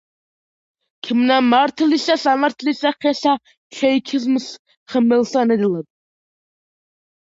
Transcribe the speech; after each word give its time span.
„ქმნა 1.07 1.35
მართლისა 1.49 2.15
სამართლისა 2.23 2.93
ხესა 2.97 3.35
შეიქმს 3.81 4.49
ხმელსა 4.95 5.45
ნედლად.“ 5.53 5.89